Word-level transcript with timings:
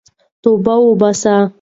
توبه 0.43 0.75
وباسئ. 0.87 1.37